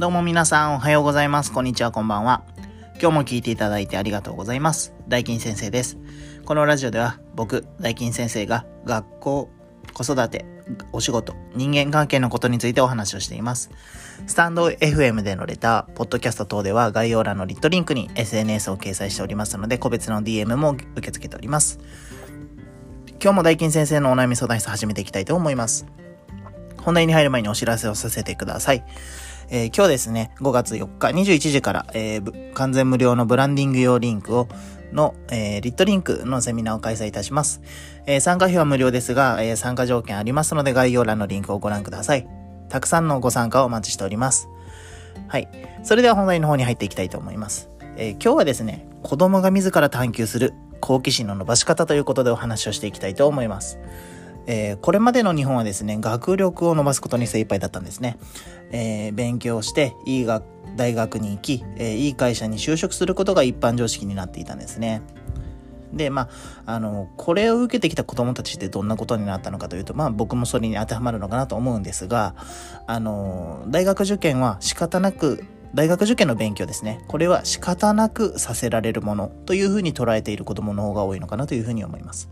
[0.00, 1.52] どうも皆さんおはようございます。
[1.52, 2.42] こんにちは、こんばんは。
[2.98, 4.94] 今日も聞いていただいてありがとうございます。
[5.08, 5.98] 大金先生です。
[6.46, 9.50] このラジオでは僕、大金先生が学校、
[9.92, 10.46] 子育て、
[10.94, 13.70] お仕事、人間関係のことについてお話をしています。
[14.26, 21.78] スタンド FM でのレター、ポッドキャスト等では概要欄のリットリンクに SNS を掲載しておりますので、個別の DM も受け付けております。
[23.22, 25.84] 今日も大金先生のお悩み相談室始めていきたいと思います。
[26.82, 28.84] 本題に入る前にお知らせをさせてください。
[29.50, 34.48] えー今日ですね、5月4日21時から、えー完全無料のブランディング用リンクを、
[34.92, 37.60] の、えーリットリンクのセミナーを開催いたします。
[38.06, 42.28] え参加費は無料ですが、え参加条件ありますので概要欄のリンクをご覧ください。
[42.68, 44.48] たくさんのご参加をお待ちしております。
[45.26, 45.48] はい。
[45.82, 47.70] それでは本題の方に入っていきたいと思います。
[47.96, 53.78] え今日はですね、子供が自ら探求する好奇心の伸ばし方ということでお話をしていきたいと思います。
[54.50, 58.18] えーこれまでの日本はですね、学力を伸ばすことに精一杯だったんですね。
[58.72, 60.42] えー勉強して、いい学
[60.76, 65.02] 大学に行き、えーいい会社に就職することが一般常識になっていたんですね。
[65.92, 66.28] で、ま
[66.66, 72.34] あ、あの、これを受けてきた子供たちってどんなことになったのかというと、まあ僕もそれに当てはまるのかなと思うんですが、
[72.88, 77.04] あの、大学受験は仕方なく、大学受験の勉強ですね。
[77.06, 82.28] これは仕方なくさせられるものというふうに捉えている子供の方が多いのかなというふうに思います。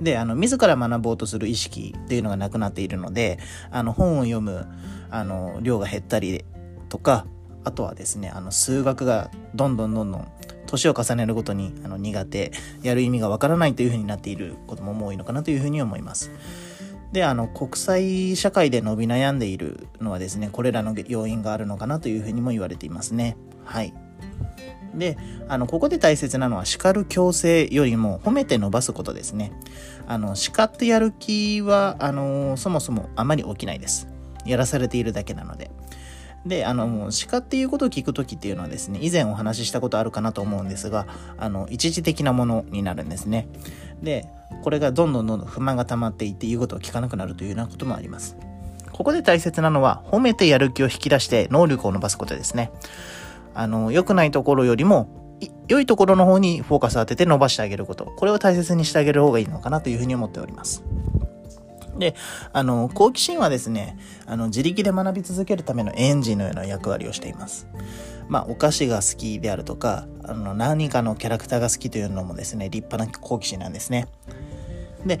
[0.00, 3.38] で、あの、自ら学ぼうとする意識っていうのがなくなっているので、
[3.70, 4.66] あの、本を読む、
[5.10, 6.44] あの、量が減ったり
[6.88, 7.26] とか、
[7.64, 10.28] あとはですね、あの、数学がどんどんどんどん
[10.66, 16.30] 年を重ねるごとにあの苦手、やる意味がわからないというふうになっている子供も多いのかなというふうに思います。
[17.12, 23.36] で、あの、国際社会で伸び悩んでいるのはですね、これらの要因があるのかなというふうにも言われていますね。
[23.64, 23.92] はい。
[24.94, 25.16] で、
[25.48, 29.52] あの、ここで大切なのは叱る強制よりも褒めて伸ばすことですね。
[30.06, 34.08] あの、叱ってやる気は、あの、そもそもあまり起きないです。
[34.44, 35.70] やらされているだけなので。
[36.46, 43.46] で、あの、叱っていうことを聞くときっていうのはですね、以前お話ししたことあるかなと思うんですが、あの、一時的なものになるんですね。
[44.02, 44.26] で、
[44.62, 48.36] これがどんどんどんどん不満が溜まっていって言うことを聞かなくなるというようなこともあります。
[48.90, 52.70] ここで大切なのは、褒めてやる気を引き出して能力を伸ばすことですね。
[53.54, 55.08] あの、良くないところよりも、
[55.68, 58.04] 良いところの方にフォーカスを当てて伸ばしてあげること。
[58.16, 60.84] これを大切にしてあげる方がいいのかなというふうに思っております。
[61.98, 62.14] で、
[62.52, 63.96] あの、好奇心はですね、
[64.26, 67.68] あの、自力で学び続けるためのエンジンのような役割をしています。
[68.28, 74.08] まあ、お菓子が好きであるとか、あの、何かのキャラクターが好きというのもですね、立派な好奇心なんですね。
[75.06, 75.20] で、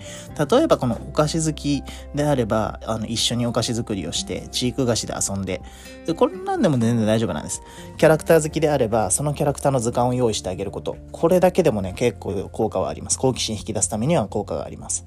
[0.50, 1.82] 例えばこのお菓子好き
[2.14, 5.62] であれば、あの、一緒にお菓子作りをして、チーク菓子で遊んで、
[6.06, 7.62] で、これなんでも全然大丈夫なんです。
[7.96, 10.96] キャラクター好きであれば、そのキャラクターの図鑑を用意してあげること。
[11.12, 13.18] これだけでもね、結構効果はあります。
[13.18, 15.04] 好奇心引き出すためには効果があります。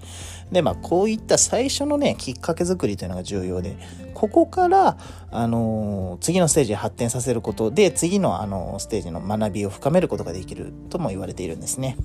[0.52, 3.78] で、まあ、こういった最初のね、きっかけ作りというのが重要で、
[4.14, 4.98] ここから、
[5.32, 11.98] あのー次のステージへ発展させることで、次の、あのーステージの学びを深めることができるとも言われているんですね。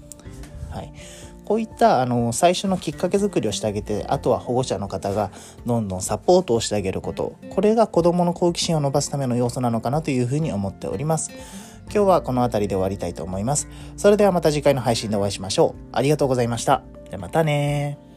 [0.70, 0.92] はい。
[1.48, 5.30] こういったあの最初のきっかけ作りをしてあげてあとは保護者の方が
[5.64, 7.36] どんどんサポートをしてあげること。
[7.48, 11.30] これが子どもの好奇心を伸ばすための要素なのかなというふうに思っております。
[11.86, 13.66] 今日はこの辺りで終わりたいと思います。
[13.96, 15.88] それではまた次回の配信でお会いしましょう。
[15.90, 16.82] ありがとうございました。
[17.08, 18.07] じゃまたね